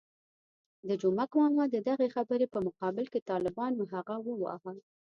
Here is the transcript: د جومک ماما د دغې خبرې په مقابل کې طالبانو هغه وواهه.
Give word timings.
د 0.87 0.89
جومک 1.01 1.31
ماما 1.39 1.65
د 1.71 1.75
دغې 1.89 2.07
خبرې 2.15 2.47
په 2.53 2.59
مقابل 2.67 3.05
کې 3.11 3.25
طالبانو 3.31 3.83
هغه 3.93 4.15
وواهه. 4.27 4.73